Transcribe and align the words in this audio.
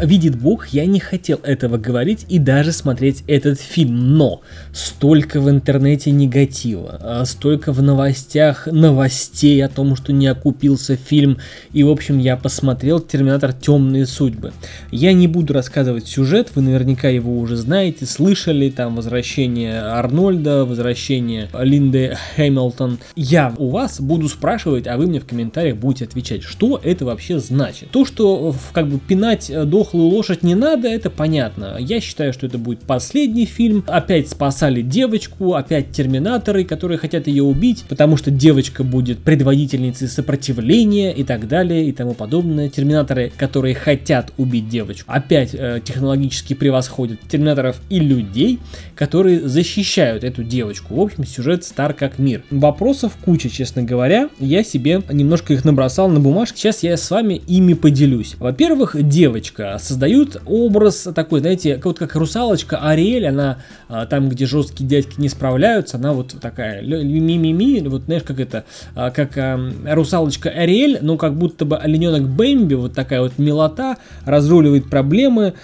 видит 0.00 0.36
Бог, 0.40 0.68
я 0.68 0.86
не 0.86 1.00
хотел 1.00 1.40
этого 1.42 1.76
говорить 1.76 2.26
и 2.28 2.38
даже 2.38 2.72
смотреть 2.72 3.24
этот 3.26 3.60
фильм, 3.60 4.16
но 4.16 4.42
столько 4.72 5.40
в 5.40 5.50
интернете 5.50 6.10
негатива, 6.10 6.98
а 7.00 7.24
столько 7.24 7.72
в 7.72 7.82
новостях 7.82 8.66
новостей 8.66 9.64
о 9.64 9.68
том, 9.68 9.96
что 9.96 10.12
не 10.12 10.26
окупился 10.26 10.96
фильм, 10.96 11.38
и 11.72 11.82
в 11.82 11.90
общем 11.90 12.18
я 12.18 12.36
посмотрел 12.36 13.00
Терминатор 13.00 13.52
Темные 13.52 14.06
судьбы. 14.06 14.52
Я 14.90 15.12
не 15.12 15.26
буду 15.26 15.52
рассказывать 15.52 16.06
сюжет, 16.06 16.50
вы 16.54 16.62
наверняка 16.62 17.08
его 17.08 17.38
уже 17.38 17.56
знаете, 17.56 18.06
слышали, 18.06 18.70
там 18.70 18.96
возвращение 18.96 19.80
Арнольда, 19.80 20.64
возвращение 20.64 21.48
Линды 21.58 22.16
Хэмилтон. 22.36 22.98
Я 23.16 23.54
у 23.58 23.70
вас 23.70 24.00
буду 24.00 24.28
спрашивать, 24.28 24.86
а 24.86 24.96
вы 24.96 25.06
мне 25.06 25.20
в 25.20 25.26
комментариях 25.26 25.76
будете 25.76 26.04
отвечать, 26.04 26.42
что 26.42 26.80
это 26.82 27.04
вообще 27.04 27.38
значит. 27.38 27.90
То, 27.90 28.04
что 28.04 28.54
как 28.72 28.88
бы 28.88 28.98
пинать 28.98 29.50
дохлую 29.88 30.08
лошадь 30.08 30.42
не 30.42 30.54
надо, 30.54 30.86
это 30.88 31.08
понятно. 31.08 31.76
Я 31.78 32.00
считаю, 32.00 32.34
что 32.34 32.46
это 32.46 32.58
будет 32.58 32.80
последний 32.80 33.46
фильм. 33.46 33.84
Опять 33.86 34.28
спасали 34.28 34.82
девочку, 34.82 35.54
опять 35.54 35.92
терминаторы, 35.92 36.64
которые 36.64 36.98
хотят 36.98 37.26
ее 37.26 37.42
убить, 37.42 37.84
потому 37.88 38.18
что 38.18 38.30
девочка 38.30 38.84
будет 38.84 39.20
предводительницей 39.20 40.08
сопротивления 40.08 41.14
и 41.14 41.24
так 41.24 41.48
далее 41.48 41.86
и 41.86 41.92
тому 41.92 42.12
подобное. 42.12 42.68
Терминаторы, 42.68 43.32
которые 43.34 43.74
хотят 43.74 44.30
убить 44.36 44.68
девочку, 44.68 45.10
опять 45.10 45.54
э, 45.54 45.80
технологически 45.82 46.52
превосходят 46.52 47.20
терминаторов 47.26 47.80
и 47.88 47.98
людей, 47.98 48.58
которые 48.94 49.48
защищают 49.48 50.22
эту 50.22 50.44
девочку. 50.44 50.96
В 50.96 51.00
общем, 51.00 51.24
сюжет 51.24 51.64
стар 51.64 51.94
как 51.94 52.18
мир. 52.18 52.42
Вопросов 52.50 53.16
куча, 53.24 53.48
честно 53.48 53.82
говоря. 53.82 54.28
Я 54.38 54.62
себе 54.64 55.02
немножко 55.10 55.54
их 55.54 55.64
набросал 55.64 56.10
на 56.10 56.20
бумажке. 56.20 56.58
Сейчас 56.58 56.82
я 56.82 56.96
с 56.96 57.10
вами 57.10 57.40
ими 57.46 57.72
поделюсь. 57.72 58.34
Во-первых, 58.38 58.96
девочка. 59.00 59.77
Создают 59.78 60.40
образ 60.46 61.08
такой, 61.14 61.40
знаете, 61.40 61.80
вот 61.82 61.98
как 61.98 62.14
русалочка 62.14 62.78
Ариэль, 62.78 63.26
она 63.26 63.58
а, 63.88 64.06
там, 64.06 64.28
где 64.28 64.46
жесткие 64.46 64.88
дядьки 64.88 65.20
не 65.20 65.28
справляются, 65.28 65.96
она 65.96 66.12
вот 66.12 66.34
такая 66.40 66.82
ми-ми-ми, 66.82 67.80
вот 67.88 68.02
знаешь, 68.02 68.22
как 68.22 68.40
это, 68.40 68.64
а, 68.94 69.10
как 69.10 69.36
а, 69.36 69.58
русалочка 69.86 70.50
Ариэль, 70.50 70.98
ну 71.02 71.16
как 71.16 71.34
будто 71.34 71.64
бы 71.64 71.76
олененок 71.76 72.28
Бэмби, 72.28 72.74
вот 72.74 72.94
такая 72.94 73.20
вот 73.20 73.38
милота, 73.38 73.96
разруливает 74.24 74.90
проблемы 74.90 75.54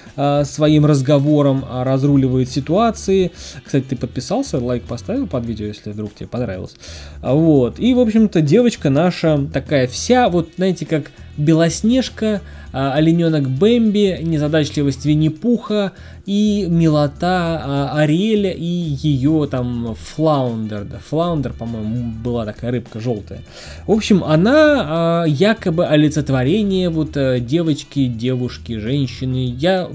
своим 0.44 0.86
разговором, 0.86 1.64
разруливает 1.70 2.48
ситуации. 2.48 3.32
Кстати, 3.64 3.84
ты 3.90 3.96
подписался, 3.96 4.58
лайк 4.58 4.84
поставил 4.84 5.26
под 5.26 5.44
видео, 5.44 5.66
если 5.66 5.90
вдруг 5.90 6.14
тебе 6.14 6.28
понравилось. 6.28 6.74
Вот, 7.20 7.78
и, 7.78 7.94
в 7.94 8.00
общем-то, 8.00 8.40
девочка 8.40 8.90
наша 8.90 9.46
такая 9.52 9.86
вся, 9.86 10.28
вот, 10.28 10.50
знаете, 10.56 10.86
как 10.86 11.10
Белоснежка, 11.36 12.40
олененок 12.72 13.48
Бэмби, 13.48 14.18
незадачливость 14.22 15.06
Винни-Пуха, 15.06 15.92
и 16.26 16.66
милота 16.68 17.60
а, 17.62 17.92
Ариэля 17.98 18.52
и 18.52 18.64
ее 18.64 19.46
там 19.50 19.94
Флаундер. 19.94 20.84
Да, 20.84 20.98
Флаундер, 20.98 21.52
по-моему, 21.52 22.12
была 22.24 22.46
такая 22.46 22.70
рыбка 22.70 23.00
желтая. 23.00 23.40
В 23.86 23.92
общем, 23.92 24.24
она 24.24 24.84
а, 24.86 25.24
якобы 25.24 25.86
олицетворение 25.86 26.88
вот 26.88 27.16
а, 27.16 27.40
девочки, 27.40 28.06
девушки, 28.06 28.78
женщины. 28.78 29.54
Я 29.58 29.88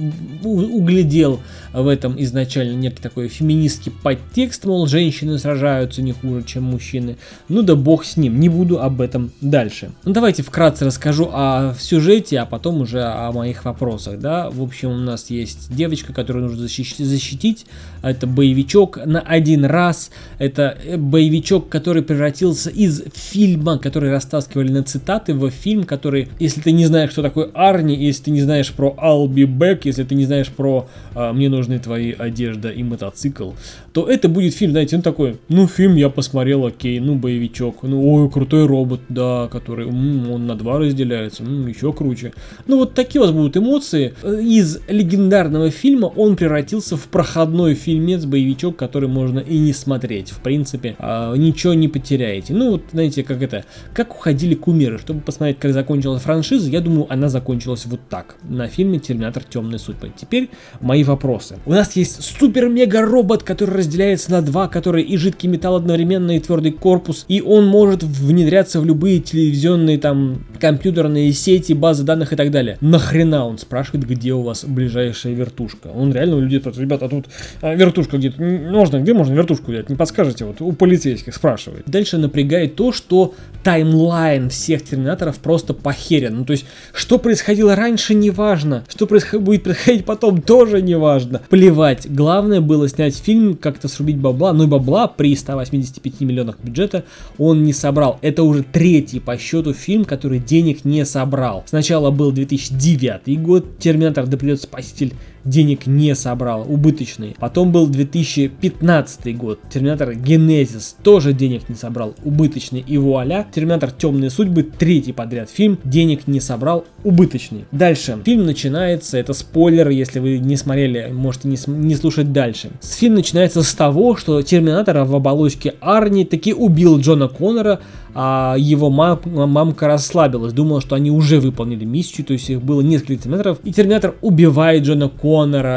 углядел 0.43 1.39
в 1.73 1.87
этом 1.87 2.21
изначально 2.21 2.75
некий 2.75 3.01
такой 3.01 3.27
феминистский 3.27 3.91
подтекст, 3.91 4.65
мол, 4.65 4.87
женщины 4.87 5.39
сражаются 5.39 6.01
не 6.01 6.13
хуже, 6.13 6.43
чем 6.43 6.63
мужчины. 6.63 7.17
Ну 7.47 7.63
да 7.63 7.75
бог 7.75 8.05
с 8.05 8.17
ним, 8.17 8.39
не 8.39 8.49
буду 8.49 8.79
об 8.81 9.01
этом 9.01 9.31
дальше. 9.41 9.91
Ну 10.05 10.13
давайте 10.13 10.43
вкратце 10.43 10.85
расскажу 10.85 11.28
о 11.33 11.73
сюжете, 11.80 12.39
а 12.39 12.45
потом 12.45 12.81
уже 12.81 13.03
о 13.03 13.31
моих 13.31 13.66
вопросах, 13.66 14.19
да. 14.19 14.49
В 14.49 14.61
общем, 14.61 14.89
у 14.89 14.97
нас 14.97 15.30
есть 15.30 15.73
девочка, 15.75 16.13
который 16.13 16.41
нужно 16.41 16.67
защитить. 16.67 17.66
Это 18.02 18.27
боевичок 18.27 18.99
на 19.05 19.20
один 19.20 19.65
раз. 19.65 20.11
Это 20.37 20.77
э, 20.83 20.98
боевичок, 20.98 21.70
который 21.70 22.02
превратился 22.02 22.70
из 22.70 23.03
фильма, 23.14 23.77
который 23.77 24.11
растаскивали 24.11 24.71
на 24.71 24.83
цитаты, 24.83 25.33
в 25.33 25.49
фильм, 25.49 25.83
который, 25.83 26.30
если 26.39 26.61
ты 26.61 26.71
не 26.71 26.86
знаешь, 26.86 27.11
кто 27.11 27.21
такой 27.21 27.49
Арни, 27.53 27.95
если 27.95 28.23
ты 28.23 28.32
не 28.32 28.42
знаешь 28.42 28.71
про 28.71 28.95
I'll 28.98 29.27
be 29.27 29.45
back, 29.45 29.82
если 29.83 30.03
ты 30.03 30.15
не 30.15 30.26
знаешь 30.26 30.49
про 30.49 30.87
а, 31.15 31.33
«Мне 31.33 31.49
нужны 31.49 31.80
твои 31.80 32.11
одежда 32.11 32.70
и 32.70 32.83
мотоцикл», 32.83 33.52
то 33.93 34.08
это 34.08 34.30
будет 34.30 34.53
фильм, 34.53 34.71
знаете, 34.71 34.95
он 34.95 35.02
такой, 35.02 35.37
ну, 35.49 35.67
фильм 35.67 35.95
я 35.95 36.09
посмотрел, 36.09 36.65
окей, 36.65 36.99
ну, 36.99 37.15
боевичок, 37.15 37.83
ну, 37.83 38.14
ой, 38.14 38.30
крутой 38.30 38.65
робот, 38.65 39.02
да, 39.09 39.48
который, 39.52 39.87
м, 39.87 40.32
он 40.32 40.48
на 40.48 40.55
два 40.55 40.77
разделяется, 41.19 41.43
м, 41.43 41.67
еще 41.67 41.93
круче. 41.93 42.33
Ну, 42.67 42.77
вот 42.77 42.93
такие 42.93 43.21
у 43.21 43.25
вас 43.25 43.33
будут 43.33 43.57
эмоции. 43.57 44.13
Из 44.23 44.80
легендарного 44.87 45.69
фильма 45.69 46.07
он 46.07 46.35
превратился 46.35 46.97
в 46.97 47.03
проходной 47.07 47.75
фильмец, 47.75 48.25
боевичок, 48.25 48.75
который 48.75 49.09
можно 49.09 49.39
и 49.39 49.58
не 49.58 49.73
смотреть. 49.73 50.31
В 50.31 50.39
принципе, 50.39 50.95
э, 50.99 51.33
ничего 51.37 51.73
не 51.73 51.87
потеряете. 51.87 52.53
Ну, 52.53 52.71
вот, 52.71 52.83
знаете, 52.91 53.23
как 53.23 53.41
это, 53.41 53.65
как 53.93 54.15
уходили 54.15 54.55
кумиры. 54.55 54.97
Чтобы 54.97 55.21
посмотреть, 55.21 55.59
как 55.59 55.73
закончилась 55.73 56.21
франшиза, 56.21 56.69
я 56.69 56.81
думаю, 56.81 57.08
она 57.09 57.29
закончилась 57.29 57.85
вот 57.85 58.02
так. 58.09 58.35
На 58.43 58.67
фильме 58.67 58.99
«Терминатор. 58.99 59.43
Темные 59.43 59.79
судьбы». 59.79 60.11
Теперь 60.15 60.49
мои 60.81 61.03
вопросы. 61.03 61.58
У 61.65 61.71
нас 61.71 61.95
есть 61.95 62.23
супер-мега-робот, 62.23 63.43
который 63.43 63.77
разделяется 63.77 64.31
на 64.31 64.41
два, 64.41 64.67
который 64.67 65.03
и 65.03 65.17
жидкий 65.17 65.49
металл 65.49 65.75
одновременно, 65.75 66.35
и 66.35 66.39
твердый 66.39 66.71
корпус, 66.71 67.25
и 67.27 67.41
он 67.41 67.65
может 67.65 68.03
внедряться 68.03 68.79
в 68.79 68.85
любые 68.85 69.19
телевизионные 69.19 69.97
там 69.97 70.45
компьютерные 70.59 71.08
сети, 71.33 71.73
базы 71.73 72.03
данных 72.03 72.33
и 72.33 72.36
так 72.36 72.52
далее. 72.52 72.77
Нахрена 72.81 73.45
он 73.45 73.58
спрашивает, 73.58 74.08
где 74.08 74.33
у 74.33 74.42
вас 74.42 74.65
ближайшая 74.65 75.33
вертушка? 75.33 75.87
Он 75.87 76.11
реально 76.11 76.37
у 76.37 76.39
людей 76.39 76.59
спрашивает, 76.59 76.89
ребята, 76.89 77.05
а 77.05 77.09
тут 77.09 77.25
а, 77.61 77.73
вертушка 77.75 78.17
где-то, 78.17 78.42
можно, 78.42 78.99
где 78.99 79.14
можно 79.14 79.33
вертушку 79.33 79.71
взять, 79.71 79.89
не 79.89 79.95
подскажете, 79.95 80.45
вот 80.45 80.61
у 80.61 80.71
полицейских 80.71 81.33
спрашивает. 81.33 81.83
Дальше 81.87 82.17
напрягает 82.17 82.75
то, 82.75 82.92
что 82.92 83.33
таймлайн 83.64 84.49
всех 84.49 84.83
терминаторов 84.83 85.37
просто 85.39 85.73
похерен. 85.73 86.37
Ну, 86.37 86.45
то 86.45 86.52
есть, 86.52 86.65
что 86.93 87.17
происходило 87.17 87.76
раньше, 87.76 88.14
не 88.14 88.31
важно, 88.31 88.83
что 88.87 89.05
происход- 89.05 89.41
будет 89.41 89.64
происходить 89.64 90.05
потом, 90.05 90.41
тоже 90.41 90.81
не 90.81 90.95
важно. 90.95 91.41
Плевать, 91.49 92.08
главное 92.09 92.61
было 92.61 92.87
снять 92.87 93.15
фильм, 93.15 93.55
как-то 93.55 93.87
срубить 93.87 94.17
бабла, 94.17 94.53
ну 94.53 94.64
и 94.65 94.67
бабла 94.67 95.08
при 95.08 95.36
185 95.36 96.21
миллионах 96.21 96.58
бюджета 96.61 97.03
он 97.37 97.64
не 97.64 97.73
собрал. 97.73 98.20
Это 98.21 98.43
уже 98.43 98.64
третий 98.64 99.20
по 99.20 99.37
счету 99.37 99.73
фильм, 99.73 100.05
который 100.05 100.39
денег 100.39 100.86
не 100.86 100.98
собрал. 101.05 101.64
Сначала 101.67 102.11
был 102.11 102.32
2009 102.32 103.42
год, 103.42 103.77
Терминатор 103.80 104.27
да 104.27 104.37
придет 104.37 104.61
Спаситель 104.61 105.14
денег 105.45 105.88
не 105.88 106.16
собрал, 106.16 106.66
убыточный. 106.67 107.36
Потом 107.39 107.72
был 107.72 107.88
2015 107.88 109.38
год, 109.38 109.60
Терминатор 109.70 110.14
Генезис 110.14 110.95
тоже 111.04 111.33
денег 111.33 111.70
не 111.70 111.76
собрал, 111.76 112.16
убыточный. 112.23 112.83
И 112.86 112.98
вуаля, 112.98 113.48
Терминатор 113.54 113.92
Темные 113.92 114.30
судьбы, 114.30 114.64
третий 114.64 115.14
подряд 115.14 115.50
фильм, 115.50 115.77
денег 115.83 116.27
не 116.27 116.39
собрал, 116.39 116.86
убыточный. 117.04 117.66
Дальше, 117.72 118.17
фильм 118.26 118.45
начинается, 118.45 119.17
это 119.17 119.33
спойлер, 119.33 119.89
если 119.89 120.20
вы 120.20 120.39
не 120.39 120.58
смотрели, 120.58 121.11
можете 121.11 121.48
не, 121.48 121.58
не 121.67 121.95
слушать 121.95 122.32
дальше. 122.32 122.71
Фильм 122.82 123.16
начинается 123.16 123.64
с 123.64 123.73
того, 123.73 124.16
что 124.16 124.42
Терминатор 124.42 125.04
в 125.04 125.16
оболочке 125.16 125.76
Арни 125.80 126.26
таки 126.26 126.54
убил 126.54 127.00
Джона 127.00 127.27
Коннора, 127.27 127.80
а 128.13 128.56
его 128.57 128.89
мам, 128.89 129.19
мамка 129.25 129.88
расслабилась, 129.88 130.54
думала, 130.54 130.81
что 130.81 130.95
они 130.95 131.12
уже 131.12 131.39
выполнили 131.39 131.86
миссию, 131.86 132.25
то 132.25 132.33
есть 132.33 132.50
их 132.50 132.62
было 132.62 132.81
несколько 132.81 133.24
терминаторов, 133.24 133.60
и 133.63 133.71
терминатор 133.71 134.16
убивает 134.21 134.83
Джона 134.83 135.10
Коннора, 135.10 135.28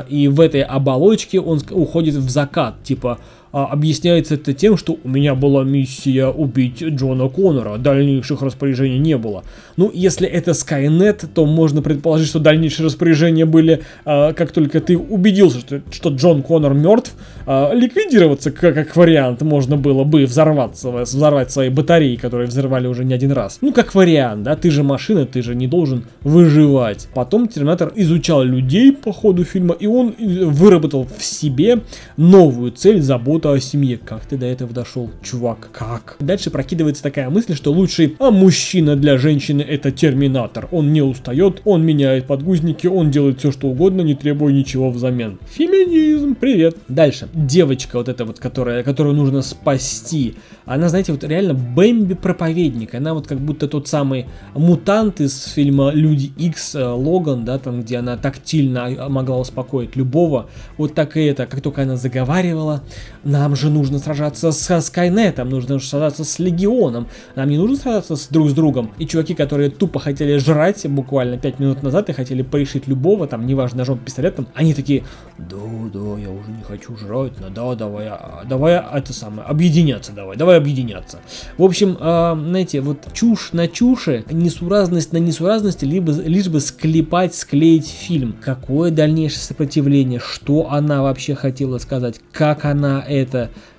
и 0.09 0.29
в 0.29 0.41
этой 0.41 0.63
оболочке 0.63 1.41
он 1.41 1.61
уходит 1.71 2.15
в 2.15 2.29
закат, 2.31 2.83
типа 2.83 3.19
а, 3.53 3.67
объясняется 3.67 4.35
это 4.35 4.53
тем, 4.55 4.77
что 4.77 4.99
у 5.05 5.09
меня 5.09 5.35
была 5.35 5.63
миссия 5.63 6.29
убить 6.29 6.83
Джона 6.83 7.29
Коннора, 7.29 7.77
дальнейших 7.77 8.43
распоряжений 8.43 8.99
не 8.99 9.17
было. 9.19 9.45
Ну, 9.77 9.91
если 9.93 10.27
это 10.27 10.53
Skynet, 10.53 11.27
то 11.35 11.45
можно 11.45 11.83
предположить, 11.83 12.29
что 12.29 12.39
дальнейшие 12.39 12.87
распоряжения 12.87 13.45
были, 13.45 13.83
а, 14.05 14.33
как 14.33 14.53
только 14.53 14.81
ты 14.81 14.97
убедился, 14.97 15.61
что, 15.61 15.83
что 15.91 16.11
Джон 16.11 16.43
Коннор 16.43 16.75
мертв, 16.75 17.15
а, 17.47 17.73
ликвидироваться 17.75 18.51
как, 18.51 18.75
как 18.75 18.97
вариант 18.97 19.43
можно 19.43 19.77
было 19.77 20.05
бы 20.05 20.25
взорваться, 20.25 20.91
взорвать 20.91 21.51
свои 21.51 21.69
батареи, 21.69 22.17
которые 22.17 22.49
взорвали 22.49 22.87
уже 22.87 23.05
не 23.05 23.13
один 23.13 23.33
раз. 23.33 23.59
Ну, 23.61 23.73
как 23.73 23.95
вариант, 23.95 24.45
да, 24.45 24.57
ты 24.57 24.71
же 24.71 24.83
машина, 24.83 25.27
ты 25.27 25.43
же 25.43 25.55
не 25.55 25.67
должен 25.67 26.05
выживать. 26.23 27.09
Потом 27.15 27.49
Терминатор 27.49 27.93
изучал 27.97 28.43
людей 28.43 28.93
по 28.93 29.13
ходу 29.13 29.45
фильма, 29.45 29.77
и 29.79 29.87
он 29.87 30.15
э, 30.19 30.45
выработал 30.45 31.07
в 31.19 31.23
себе 31.23 31.81
новую 32.17 32.73
цель, 32.73 33.03
заботу 33.03 33.42
забота 33.43 33.53
о 33.53 33.61
семье. 33.61 33.99
Как 33.99 34.25
ты 34.25 34.37
до 34.37 34.47
этого 34.47 34.73
дошел, 34.73 35.11
чувак? 35.23 35.69
Как? 35.73 36.17
Дальше 36.21 36.51
прокидывается 36.51 37.03
такая 37.03 37.29
мысль, 37.29 37.55
что 37.55 37.73
лучший 37.73 38.17
а 38.19 38.31
мужчина 38.31 38.97
для 38.97 39.19
женщины 39.19 39.63
это 39.63 39.91
терминатор. 39.91 40.69
Он 40.71 40.93
не 40.93 41.03
устает, 41.03 41.61
он 41.65 41.85
меняет 41.85 42.27
подгузники, 42.27 42.87
он 42.87 43.11
делает 43.11 43.39
все 43.39 43.51
что 43.51 43.69
угодно, 43.69 44.03
не 44.03 44.15
требуя 44.15 44.53
ничего 44.53 44.91
взамен. 44.91 45.39
Феминизм, 45.51 46.35
привет. 46.35 46.77
Дальше. 46.89 47.29
Девочка 47.33 47.99
вот 47.99 48.09
эта 48.09 48.25
вот, 48.25 48.39
которая, 48.39 48.83
которую 48.83 49.17
нужно 49.17 49.43
спасти. 49.43 50.35
Она, 50.65 50.89
знаете, 50.89 51.13
вот 51.13 51.25
реально 51.25 51.55
Бэмби 51.55 52.15
проповедник. 52.15 52.95
Она 52.95 53.15
вот 53.15 53.27
как 53.27 53.39
будто 53.39 53.67
тот 53.67 53.89
самый 53.89 54.27
мутант 54.55 55.21
из 55.21 55.47
фильма 55.47 55.91
Люди 55.91 56.33
Икс 56.39 56.75
э, 56.75 56.85
Логан, 56.85 57.45
да, 57.45 57.59
там, 57.59 57.83
где 57.83 57.99
она 57.99 58.17
тактильно 58.17 58.87
а, 58.87 59.09
могла 59.09 59.39
успокоить 59.39 59.97
любого. 59.97 60.49
Вот 60.79 60.95
так 60.95 61.17
и 61.17 61.25
это, 61.25 61.47
как 61.47 61.61
только 61.61 61.83
она 61.83 61.97
заговаривала, 61.97 62.83
нам 63.33 63.57
же 63.57 63.71
нужно 63.71 63.99
сражаться 63.99 64.53
со 64.53 64.81
Скайнетом, 64.81 65.49
нужно 65.49 65.79
сражаться 65.81 66.25
с 66.25 66.39
Легионом, 66.39 67.09
нам 67.35 67.49
не 67.49 67.57
нужно 67.57 67.77
сражаться 67.77 68.17
с 68.17 68.29
друг 68.29 68.51
с 68.51 68.53
другом. 68.53 68.93
И 68.99 69.07
чуваки, 69.07 69.35
которые 69.35 69.71
тупо 69.71 69.99
хотели 69.99 70.37
жрать 70.37 70.87
буквально 70.87 71.39
5 71.39 71.59
минут 71.59 71.83
назад 71.83 72.11
и 72.11 72.13
хотели 72.13 72.43
порешить 72.43 72.87
любого, 72.87 73.27
там, 73.27 73.47
неважно, 73.47 73.79
ножом, 73.79 73.99
пистолетом, 73.99 74.47
они 74.55 74.75
такие, 74.75 75.05
да, 75.39 75.57
да, 75.93 76.19
я 76.19 76.31
уже 76.31 76.51
не 76.51 76.63
хочу 76.63 76.97
жрать, 76.97 77.33
но 77.41 77.49
да, 77.49 77.75
давай, 77.75 78.07
а, 78.09 78.43
давай, 78.45 78.75
это 78.93 79.13
самое, 79.13 79.49
объединяться 79.49 80.13
давай, 80.13 80.37
давай 80.37 80.59
объединяться. 80.59 81.19
В 81.57 81.65
общем, 81.65 81.97
э, 81.99 82.35
знаете, 82.37 82.81
вот 82.81 82.99
чушь 83.13 83.53
на 83.53 83.67
чуше, 83.69 84.25
несуразность 84.31 85.13
на 85.13 85.19
несуразности, 85.19 85.85
либо 85.85 86.13
лишь 86.13 86.49
бы 86.49 86.61
склепать, 86.61 87.35
склеить 87.35 87.89
фильм. 87.89 88.37
Какое 88.41 88.91
дальнейшее 88.91 89.41
сопротивление, 89.41 90.21
что 90.21 90.71
она 90.71 91.03
вообще 91.03 91.35
хотела 91.35 91.79
сказать, 91.79 92.21
как 92.33 92.65
она 92.65 93.03
это 93.07 93.22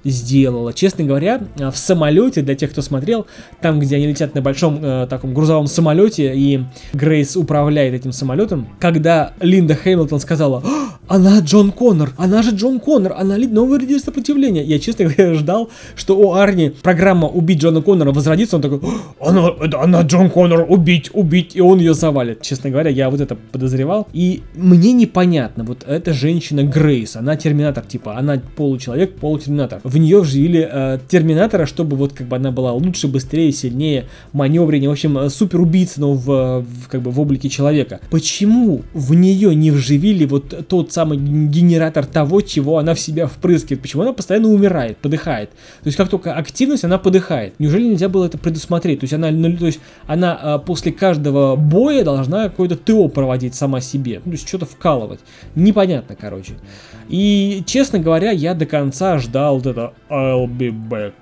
сделала. 0.04 0.74
Честно 0.74 1.04
говоря, 1.04 1.42
в 1.56 1.76
самолете, 1.76 2.42
для 2.42 2.56
тех, 2.56 2.72
кто 2.72 2.82
смотрел, 2.82 3.26
там, 3.62 3.80
где 3.80 3.96
они 3.96 4.08
летят 4.08 4.36
на 4.36 4.42
большом 4.42 4.80
э, 4.82 5.08
таком 5.10 5.34
грузовом 5.34 5.68
самолете, 5.68 6.34
и 6.36 6.64
Грейс 6.94 7.36
управляет 7.36 7.94
этим 7.94 8.12
самолетом, 8.12 8.68
когда 8.80 9.34
Линда 9.40 9.76
Хэмилтон 9.76 10.20
сказала, 10.20 10.64
она 11.08 11.40
Джон 11.40 11.72
Коннор, 11.72 12.12
она 12.18 12.42
же 12.42 12.52
Джон 12.52 12.80
Коннор, 12.80 13.14
она 13.18 13.38
ли 13.38 13.48
новый 13.48 13.80
лидер 13.80 14.00
сопротивления. 14.00 14.64
Я, 14.64 14.80
честно 14.80 15.06
говоря, 15.06 15.34
ждал, 15.36 15.70
что 15.96 16.18
у 16.18 16.34
Арни 16.34 16.70
программа 16.82 17.28
«Убить 17.28 17.62
Джона 17.62 17.82
Коннора» 17.82 18.12
возродится, 18.12 18.56
он 18.56 18.62
такой, 18.62 18.80
она, 19.20 19.50
она 19.80 20.02
Джон 20.02 20.30
Коннор, 20.30 20.66
убить, 20.68 21.10
убить, 21.14 21.56
и 21.56 21.62
он 21.62 21.80
ее 21.80 21.94
завалит. 21.94 22.42
Честно 22.42 22.70
говоря, 22.70 22.90
я 22.90 23.10
вот 23.10 23.22
это 23.22 23.36
подозревал. 23.36 24.08
И 24.14 24.44
мне 24.56 24.94
непонятно, 24.94 25.64
вот 25.64 25.84
эта 25.88 26.14
женщина 26.14 26.64
Грейс, 26.64 27.16
она 27.16 27.36
терминатор, 27.36 27.84
типа, 27.86 28.18
она 28.18 28.42
получеловек, 28.56 29.16
полутерминатор 29.34 29.82
в 29.84 29.98
нее 29.98 30.22
вживили 30.22 30.68
э, 30.72 31.00
Терминатора, 31.08 31.66
чтобы 31.66 31.96
вот 31.96 32.14
как 32.14 32.28
бы 32.28 32.36
она 32.36 32.52
была 32.52 32.72
лучше, 32.74 33.08
быстрее, 33.08 33.52
сильнее, 33.52 34.06
маневреннее, 34.32 34.90
в 34.90 34.94
общем, 34.94 35.18
э, 35.18 35.30
супер 35.30 35.62
убийца, 35.62 36.02
но 36.02 36.14
в, 36.14 36.62
в 36.62 36.88
как 36.88 37.02
бы 37.02 37.12
в 37.12 37.20
облике 37.20 37.50
человека. 37.50 38.00
Почему 38.10 38.84
в 38.94 39.14
нее 39.14 39.56
не 39.56 39.72
вживили 39.72 40.26
вот 40.26 40.68
тот 40.68 40.92
самый 40.92 41.18
генератор 41.18 42.06
того, 42.06 42.42
чего 42.42 42.78
она 42.78 42.94
в 42.94 43.00
себя 43.00 43.28
впрыскивает? 43.28 43.82
Почему 43.82 44.04
она 44.04 44.14
постоянно 44.14 44.50
умирает, 44.50 44.98
подыхает? 44.98 45.50
То 45.50 45.88
есть 45.88 45.98
как 45.98 46.10
только 46.10 46.34
активность, 46.34 46.84
она 46.84 46.98
подыхает. 46.98 47.60
Неужели 47.60 47.86
нельзя 47.86 48.10
было 48.10 48.26
это 48.26 48.38
предусмотреть? 48.38 49.00
То 49.00 49.06
есть 49.06 49.14
она, 49.14 49.32
ну, 49.32 49.58
то 49.58 49.66
есть 49.66 49.80
она 50.06 50.40
э, 50.42 50.60
после 50.66 50.92
каждого 50.92 51.56
боя 51.56 52.04
должна 52.04 52.44
какое-то 52.50 52.76
ТО 52.76 53.08
проводить 53.08 53.56
сама 53.56 53.82
себе, 53.82 54.22
ну, 54.26 54.32
то 54.32 54.36
есть 54.36 54.48
что-то 54.48 54.66
вкалывать. 54.66 55.20
Непонятно, 55.56 56.16
короче. 56.20 56.54
И, 57.10 57.64
честно 57.66 58.00
говоря, 58.00 58.32
я 58.32 58.54
до 58.54 58.66
конца 58.66 59.13
ждал 59.18 59.56
вот 59.56 59.68
это 59.68 59.94
I'll 60.10 60.48
be 60.48 60.72
back. 60.72 61.14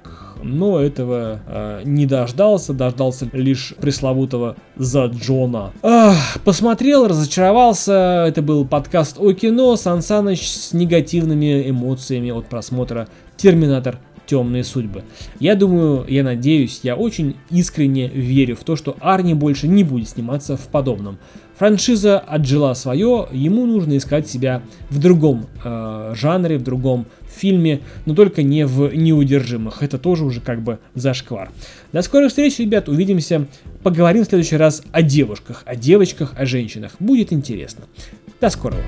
Но 0.43 0.79
этого 0.79 1.39
э, 1.45 1.81
не 1.85 2.05
дождался, 2.05 2.73
дождался 2.73 3.29
лишь 3.31 3.75
пресловутого 3.79 4.55
за 4.75 5.05
Джона. 5.05 5.71
Ах, 5.83 6.39
посмотрел, 6.43 7.07
разочаровался. 7.07 8.25
Это 8.27 8.41
был 8.41 8.65
подкаст 8.65 9.17
о 9.19 9.33
кино. 9.33 9.75
Сан 9.75 10.01
Саныч 10.01 10.49
с 10.49 10.73
негативными 10.73 11.69
эмоциями 11.69 12.31
от 12.31 12.47
просмотра 12.47 13.07
Терминатор 13.37 13.99
темные 14.31 14.63
судьбы. 14.63 15.03
Я 15.39 15.55
думаю, 15.55 16.05
я 16.07 16.23
надеюсь, 16.23 16.79
я 16.83 16.95
очень 16.95 17.35
искренне 17.49 18.07
верю 18.07 18.55
в 18.55 18.63
то, 18.63 18.77
что 18.77 18.95
Арни 19.01 19.33
больше 19.33 19.67
не 19.67 19.83
будет 19.83 20.07
сниматься 20.07 20.55
в 20.55 20.67
подобном. 20.67 21.17
Франшиза 21.57 22.17
отжила 22.17 22.73
свое, 22.73 23.27
ему 23.31 23.65
нужно 23.65 23.97
искать 23.97 24.29
себя 24.29 24.61
в 24.89 24.99
другом 24.99 25.47
э, 25.63 26.13
жанре, 26.15 26.57
в 26.57 26.63
другом 26.63 27.07
фильме, 27.35 27.81
но 28.05 28.13
только 28.13 28.43
не 28.43 28.65
в 28.65 28.95
неудержимых. 28.95 29.83
Это 29.83 29.97
тоже 29.97 30.25
уже 30.25 30.41
как 30.41 30.61
бы 30.61 30.79
зашквар. 30.95 31.51
До 31.91 32.01
скорых 32.01 32.29
встреч, 32.29 32.59
ребят, 32.59 32.89
увидимся. 32.89 33.47
Поговорим 33.83 34.23
в 34.23 34.27
следующий 34.27 34.57
раз 34.57 34.83
о 34.91 35.01
девушках, 35.01 35.63
о 35.65 35.75
девочках, 35.75 36.33
о 36.37 36.45
женщинах. 36.45 36.93
Будет 36.99 37.33
интересно. 37.33 37.85
До 38.39 38.49
скорого. 38.49 38.81